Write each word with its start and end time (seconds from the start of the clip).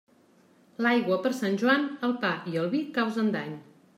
L'aigua 0.85 1.17
per 1.25 1.33
Sant 1.41 1.59
Joan, 1.63 1.85
al 2.09 2.17
pa 2.25 2.33
i 2.53 2.57
al 2.63 2.73
vi 2.75 2.83
causen 2.99 3.33
dany. 3.39 3.55